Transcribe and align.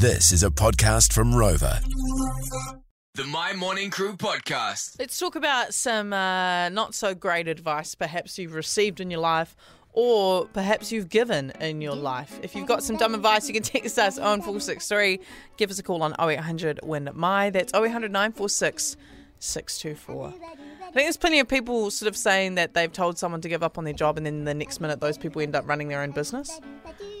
This 0.00 0.32
is 0.32 0.42
a 0.42 0.48
podcast 0.48 1.12
from 1.12 1.34
Rova. 1.34 1.78
The 3.16 3.24
Mai 3.24 3.52
Morning 3.52 3.90
Crew 3.90 4.16
podcast. 4.16 4.96
Let's 4.98 5.18
talk 5.18 5.34
about 5.34 5.74
some 5.74 6.14
uh, 6.14 6.70
not 6.70 6.94
so 6.94 7.14
great 7.14 7.48
advice 7.48 7.94
perhaps 7.94 8.38
you've 8.38 8.54
received 8.54 9.00
in 9.00 9.10
your 9.10 9.20
life 9.20 9.54
or 9.92 10.46
perhaps 10.46 10.90
you've 10.90 11.10
given 11.10 11.50
in 11.60 11.82
your 11.82 11.94
life. 11.96 12.40
If 12.42 12.56
you've 12.56 12.66
got 12.66 12.82
some 12.82 12.96
dumb 12.96 13.14
advice, 13.14 13.46
you 13.46 13.52
can 13.52 13.62
text 13.62 13.98
us 13.98 14.16
on 14.16 14.38
463. 14.40 15.20
Give 15.58 15.70
us 15.70 15.78
a 15.78 15.82
call 15.82 16.02
on 16.02 16.14
0800 16.18 16.80
Win 16.82 17.10
Mai. 17.12 17.50
That's 17.50 17.74
0800 17.74 18.10
946 18.10 18.96
624. 19.38 20.28
I 20.28 20.92
think 20.92 20.94
there's 20.94 21.18
plenty 21.18 21.40
of 21.40 21.46
people 21.46 21.90
sort 21.90 22.08
of 22.08 22.16
saying 22.16 22.54
that 22.54 22.72
they've 22.72 22.90
told 22.90 23.18
someone 23.18 23.42
to 23.42 23.50
give 23.50 23.62
up 23.62 23.76
on 23.76 23.84
their 23.84 23.92
job 23.92 24.16
and 24.16 24.24
then 24.24 24.44
the 24.44 24.54
next 24.54 24.80
minute 24.80 25.00
those 25.00 25.18
people 25.18 25.42
end 25.42 25.54
up 25.54 25.68
running 25.68 25.88
their 25.88 26.00
own 26.00 26.12
business. 26.12 26.58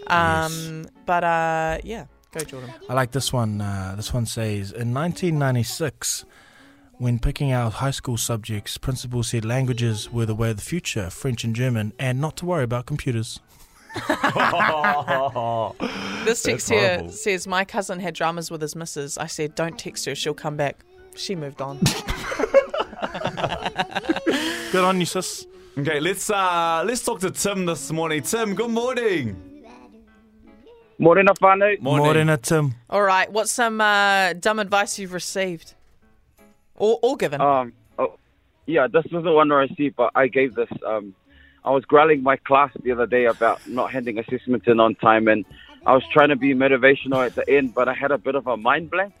Um, 0.06 0.86
But 1.04 1.24
uh, 1.24 1.78
yeah, 1.84 2.06
go 2.32 2.40
Jordan. 2.40 2.70
I 2.88 2.94
like 2.94 3.10
this 3.12 3.32
one. 3.32 3.60
Uh, 3.60 3.94
this 3.96 4.12
one 4.12 4.26
says 4.26 4.72
In 4.72 4.92
1996, 4.94 6.24
when 6.98 7.18
picking 7.18 7.50
out 7.52 7.74
high 7.74 7.90
school 7.90 8.16
subjects, 8.16 8.76
principal 8.78 9.22
said 9.22 9.44
languages 9.44 10.10
were 10.12 10.26
the 10.26 10.34
way 10.34 10.50
of 10.50 10.56
the 10.56 10.62
future, 10.62 11.10
French 11.10 11.44
and 11.44 11.54
German, 11.56 11.92
and 11.98 12.20
not 12.20 12.36
to 12.38 12.46
worry 12.46 12.64
about 12.64 12.86
computers. 12.86 13.40
This 16.24 16.42
text 16.42 16.68
That's 16.68 16.80
here 16.80 16.88
horrible. 16.96 17.12
says 17.12 17.46
my 17.46 17.64
cousin 17.64 17.98
had 17.98 18.14
dramas 18.14 18.50
with 18.50 18.60
his 18.60 18.76
missus. 18.76 19.16
I 19.18 19.26
said, 19.26 19.54
"Don't 19.54 19.78
text 19.78 20.04
her; 20.04 20.14
she'll 20.14 20.34
come 20.34 20.56
back." 20.56 20.84
She 21.16 21.34
moved 21.34 21.60
on. 21.62 21.78
Good 24.70 24.84
on 24.84 25.00
you, 25.00 25.06
sis. 25.06 25.46
Okay, 25.78 25.98
let's 25.98 26.28
uh 26.30 26.84
let's 26.86 27.02
talk 27.02 27.20
to 27.20 27.30
Tim 27.30 27.64
this 27.66 27.90
morning. 27.90 28.22
Tim, 28.22 28.54
good 28.54 28.70
morning. 28.70 29.49
Morena 31.00 31.32
whānau. 31.32 31.80
Morena, 31.80 32.36
Tim. 32.36 32.74
All 32.90 33.02
right, 33.02 33.32
what's 33.32 33.50
some 33.50 33.80
uh, 33.80 34.34
dumb 34.34 34.58
advice 34.58 34.98
you've 34.98 35.14
received 35.14 35.72
or, 36.74 36.98
or 37.02 37.16
given? 37.16 37.40
Um, 37.40 37.72
oh, 37.98 38.18
yeah, 38.66 38.86
this 38.86 39.04
was 39.10 39.24
the 39.24 39.32
one 39.32 39.48
where 39.48 39.60
I 39.60 39.62
received, 39.62 39.96
but 39.96 40.10
I 40.14 40.26
gave 40.28 40.54
this. 40.54 40.68
Um, 40.86 41.14
I 41.64 41.70
was 41.70 41.86
growling 41.86 42.22
my 42.22 42.36
class 42.36 42.70
the 42.82 42.92
other 42.92 43.06
day 43.06 43.24
about 43.24 43.66
not 43.66 43.90
handing 43.90 44.18
assessments 44.18 44.66
in 44.68 44.78
on 44.78 44.94
time, 44.94 45.26
and 45.26 45.46
I 45.86 45.94
was 45.94 46.04
trying 46.12 46.28
to 46.28 46.36
be 46.36 46.54
motivational 46.54 47.24
at 47.24 47.34
the 47.34 47.48
end, 47.48 47.72
but 47.72 47.88
I 47.88 47.94
had 47.94 48.10
a 48.10 48.18
bit 48.18 48.34
of 48.34 48.46
a 48.46 48.58
mind 48.58 48.90
blank, 48.90 49.14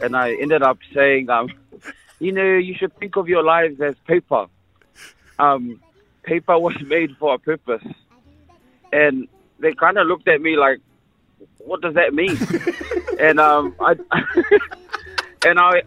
and 0.00 0.14
I 0.16 0.34
ended 0.34 0.62
up 0.62 0.78
saying, 0.94 1.30
um, 1.30 1.48
you 2.20 2.30
know, 2.30 2.56
you 2.56 2.76
should 2.76 2.96
think 2.98 3.16
of 3.16 3.28
your 3.28 3.42
lives 3.42 3.80
as 3.80 3.96
paper. 4.06 4.46
Um, 5.40 5.80
paper 6.22 6.56
was 6.60 6.76
made 6.86 7.16
for 7.18 7.34
a 7.34 7.38
purpose, 7.38 7.84
and 8.92 9.26
they 9.58 9.74
kind 9.74 9.98
of 9.98 10.06
looked 10.06 10.28
at 10.28 10.40
me 10.40 10.56
like, 10.56 10.78
what 11.58 11.80
does 11.80 11.94
that 11.94 12.14
mean? 12.14 12.36
and 13.20 13.40
um, 13.40 13.74
I 13.80 13.92
and 15.46 15.58
I 15.58 15.82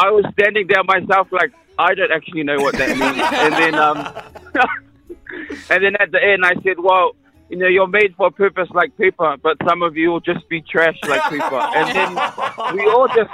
I 0.00 0.10
was 0.10 0.24
standing 0.32 0.66
there 0.66 0.84
myself 0.84 1.28
like 1.32 1.52
I 1.78 1.94
don't 1.94 2.12
actually 2.12 2.42
know 2.42 2.56
what 2.56 2.76
that 2.76 2.90
means. 2.96 3.20
and 3.32 3.54
then 3.54 3.74
um, 3.74 3.98
and 5.70 5.84
then 5.84 5.96
at 5.96 6.10
the 6.12 6.22
end 6.22 6.44
I 6.44 6.54
said, 6.62 6.78
well. 6.78 7.16
You 7.50 7.58
know, 7.58 7.68
you're 7.68 7.86
made 7.86 8.16
for 8.16 8.28
a 8.28 8.30
purpose 8.30 8.70
like 8.70 8.96
paper, 8.96 9.36
but 9.40 9.58
some 9.68 9.82
of 9.82 9.98
you 9.98 10.10
will 10.10 10.18
just 10.20 10.48
be 10.48 10.62
trash 10.62 10.96
like 11.06 11.20
paper. 11.24 11.60
And 11.76 11.94
then 11.94 12.74
we 12.74 12.88
all 12.88 13.06
just, 13.06 13.30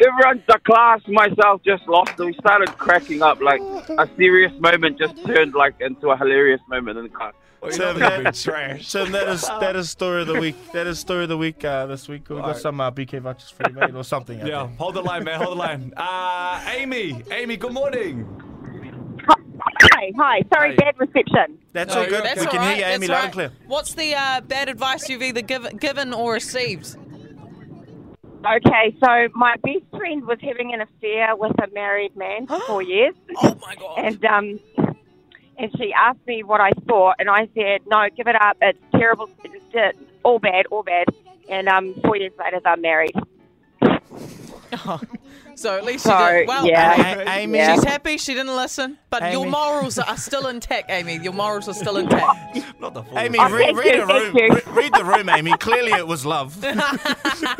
everyone, 0.00 0.42
the 0.46 0.58
class, 0.64 1.00
myself, 1.08 1.62
just 1.64 1.86
lost 1.88 2.12
it. 2.18 2.24
We 2.24 2.34
started 2.34 2.68
cracking 2.76 3.22
up. 3.22 3.40
Like 3.40 3.60
a 3.60 4.08
serious 4.16 4.52
moment 4.60 4.98
just 4.98 5.16
turned 5.24 5.54
like 5.54 5.74
into 5.80 6.10
a 6.10 6.16
hilarious 6.16 6.60
moment 6.68 6.98
in 6.98 7.04
the 7.04 7.10
class. 7.10 7.34
Tim, 7.70 7.98
that, 7.98 8.34
Tim, 8.34 9.12
that 9.12 9.28
is 9.28 9.42
that 9.60 9.74
is 9.74 9.88
story 9.90 10.20
of 10.22 10.26
the 10.26 10.38
week. 10.38 10.56
That 10.72 10.86
is 10.86 10.98
story 10.98 11.22
of 11.22 11.30
the 11.30 11.38
week 11.38 11.64
uh, 11.64 11.86
this 11.86 12.08
week. 12.08 12.28
We 12.28 12.36
got 12.36 12.44
Alright. 12.44 12.60
some 12.60 12.78
uh, 12.80 12.90
BK 12.90 13.20
vouchers 13.22 13.48
for 13.50 13.68
you, 13.68 13.74
mate, 13.74 13.94
or 13.94 14.04
something. 14.04 14.38
Yeah, 14.38 14.44
there. 14.44 14.66
hold 14.76 14.94
the 14.94 15.02
line, 15.02 15.24
man. 15.24 15.40
Hold 15.40 15.52
the 15.52 15.60
line. 15.60 15.92
Uh 15.96 16.60
Amy, 16.76 17.22
Amy, 17.30 17.56
good 17.56 17.72
morning. 17.72 18.26
Hi, 19.26 20.12
hi. 20.16 20.42
Sorry, 20.52 20.70
Hi. 20.70 20.76
bad 20.76 20.94
reception. 20.98 21.58
That's 21.72 21.94
No, 21.94 22.02
all 22.02 22.06
good. 22.08 22.24
That's 22.24 22.40
we 22.40 22.46
all 22.46 22.52
can 22.52 22.60
right, 22.60 22.76
hear 22.76 22.86
you, 22.88 22.92
Amy, 22.94 23.06
that's 23.06 23.10
loud 23.10 23.24
and 23.24 23.32
clear. 23.32 23.52
What's 23.66 23.94
the 23.94 24.14
uh, 24.14 24.40
bad 24.42 24.68
advice 24.68 25.08
you've 25.08 25.22
either 25.22 25.42
give, 25.42 25.78
given 25.80 26.12
or 26.12 26.34
received? 26.34 26.96
Okay, 28.46 28.94
so 29.02 29.28
my 29.34 29.56
best 29.62 29.84
friend 29.96 30.26
was 30.26 30.38
having 30.42 30.74
an 30.74 30.82
affair 30.82 31.34
with 31.34 31.52
a 31.62 31.66
married 31.72 32.14
man 32.14 32.46
for 32.46 32.60
four 32.60 32.82
years, 32.94 33.14
Oh 33.38 33.56
my 33.60 33.74
god! 33.74 33.98
and 33.98 34.24
um, 34.26 34.60
and 35.56 35.70
she 35.78 35.92
asked 35.92 36.26
me 36.26 36.42
what 36.42 36.60
I 36.60 36.72
thought, 36.86 37.16
and 37.18 37.30
I 37.30 37.48
said, 37.54 37.82
no, 37.86 38.06
give 38.16 38.26
it 38.26 38.36
up. 38.40 38.56
It's 38.60 38.78
terrible. 38.92 39.30
It's 39.44 39.98
all 40.24 40.38
bad, 40.38 40.66
all 40.66 40.82
bad. 40.82 41.06
And 41.48 41.68
um, 41.68 41.94
four 42.04 42.16
years 42.16 42.32
later, 42.38 42.60
they're 42.62 42.76
married. 42.76 43.14
Oh. 44.86 45.00
so 45.56 45.76
at 45.76 45.84
least 45.84 46.04
So, 46.04 46.18
you 46.28 46.38
did 46.40 46.48
well. 46.48 46.66
yeah. 46.66 47.18
A- 47.20 47.28
Amy, 47.40 47.58
Yeah. 47.58 47.74
She's 47.74 47.84
happy 47.84 48.16
she 48.18 48.34
didn't 48.34 48.54
listen, 48.56 48.98
but 49.10 49.32
your 49.32 49.46
morals 49.46 49.98
are 49.98 50.16
still 50.16 50.46
intact, 50.48 50.90
Amy. 50.90 51.18
Your 51.18 51.32
morals 51.32 51.68
are 51.68 51.74
still 51.74 51.96
intact. 51.96 52.58
Not 52.80 52.94
the 52.94 53.02
full. 53.02 53.18
Amy, 53.18 53.38
Oh, 53.40 53.50
read, 53.50 53.64
thank 53.66 53.78
read 53.78 53.94
you, 53.94 54.06
the 54.06 54.14
room. 54.14 54.34
Re- 54.34 54.82
read 54.82 54.94
the 54.94 55.04
room, 55.04 55.28
Amy. 55.28 55.52
Clearly, 55.58 55.92
it 55.92 56.06
was 56.06 56.24
love. 56.26 56.62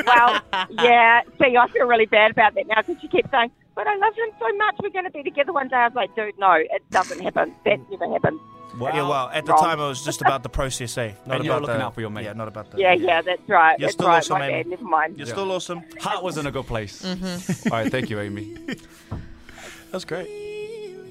Well, 0.06 0.40
yeah. 0.70 1.22
See, 1.40 1.56
I 1.56 1.68
feel 1.72 1.86
really 1.86 2.06
bad 2.06 2.30
about 2.32 2.54
that 2.54 2.66
now 2.66 2.82
because 2.86 3.00
she 3.00 3.08
kept 3.08 3.30
saying, 3.30 3.50
but 3.74 3.86
I 3.86 3.96
love 3.96 4.14
him 4.14 4.28
so 4.38 4.56
much. 4.56 4.76
We're 4.82 4.90
going 4.90 5.04
to 5.04 5.10
be 5.10 5.22
together 5.22 5.52
one 5.52 5.68
day. 5.68 5.76
I 5.76 5.88
was 5.88 5.94
like, 5.96 6.14
dude, 6.16 6.38
no, 6.38 6.52
it 6.52 6.82
doesn't 6.90 7.20
happen. 7.20 7.54
That 7.64 7.78
never 7.90 8.08
happens. 8.12 8.40
Wow. 8.78 8.88
Yeah, 8.92 9.08
well, 9.08 9.30
at 9.32 9.46
the 9.46 9.52
Wrong. 9.52 9.62
time, 9.62 9.78
it 9.80 9.86
was 9.86 10.04
just 10.04 10.20
about 10.20 10.42
the 10.42 10.48
process, 10.48 10.98
eh? 10.98 11.12
Not 11.26 11.36
And 11.36 11.44
you're 11.44 11.52
about 11.54 11.62
looking 11.62 11.78
the, 11.78 11.84
out 11.84 11.94
for 11.94 12.00
your 12.00 12.10
mate. 12.10 12.24
Yeah, 12.24 12.32
not 12.32 12.48
about 12.48 12.72
the. 12.72 12.78
Yeah, 12.78 12.92
yeah, 12.94 13.22
that's 13.22 13.48
right. 13.48 13.78
You're 13.78 13.86
that's 13.86 13.94
still 13.94 14.08
right. 14.08 14.16
awesome, 14.18 14.38
My 14.40 14.48
Amy. 14.48 14.62
bad. 14.64 14.70
Never 14.70 14.82
mind. 14.84 15.16
You're 15.16 15.28
still 15.28 15.52
awesome. 15.52 15.82
Heart 16.00 16.24
was 16.24 16.38
in 16.38 16.46
a 16.46 16.50
good 16.50 16.66
place. 16.66 17.00
Mm-hmm. 17.02 17.72
All 17.72 17.78
right, 17.82 17.90
thank 17.92 18.10
you, 18.10 18.18
Amy. 18.18 18.56
That's 19.92 20.04
great. 20.04 20.26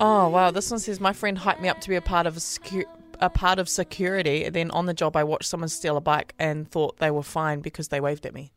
Oh 0.02 0.28
wow! 0.28 0.52
This 0.52 0.70
one 0.72 0.80
says 0.82 1.00
my 1.00 1.14
friend 1.14 1.38
hyped 1.38 1.62
me 1.62 1.70
up 1.70 1.80
to 1.82 1.88
be 1.90 1.96
a 1.96 2.02
part 2.02 2.28
of 2.28 2.36
a, 2.36 2.40
secu- 2.42 2.84
a 3.22 3.30
part 3.30 3.60
of 3.60 3.70
security. 3.70 4.44
And 4.44 4.54
then 4.54 4.70
on 4.72 4.86
the 4.86 4.94
job, 4.94 5.16
I 5.16 5.24
watched 5.24 5.46
someone 5.48 5.70
steal 5.70 5.96
a 5.96 6.02
bike 6.02 6.34
and 6.40 6.70
thought 6.70 6.98
they 6.98 7.12
were 7.12 7.24
fine 7.24 7.62
because 7.62 7.88
they 7.88 8.02
waved 8.02 8.26
at 8.26 8.34
me. 8.34 8.52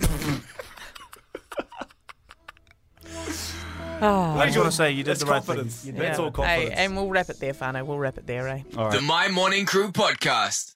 I 4.02 4.46
just 4.46 4.58
want 4.58 4.70
to 4.70 4.76
say 4.76 4.90
you 4.92 4.98
did 5.04 5.06
That's 5.10 5.20
the 5.20 5.26
right 5.26 5.44
confidence. 5.44 5.76
thing. 5.76 5.86
You 5.88 5.92
did 6.00 6.02
That's 6.08 6.18
Yeah. 6.18 6.24
all 6.24 6.30
confidence. 6.30 6.74
Hey, 6.74 6.84
and 6.84 6.96
we'll 6.96 7.08
wrap 7.08 7.28
it 7.30 7.38
there, 7.40 7.52
Fano. 7.54 7.84
We'll 7.84 7.98
wrap 7.98 8.18
it 8.18 8.26
there, 8.26 8.48
eh? 8.48 8.62
All 8.76 8.90
The. 8.90 9.00
Mai 9.00 9.28
Morning 9.28 9.66
Crew 9.66 9.90
podcast. 9.92 10.74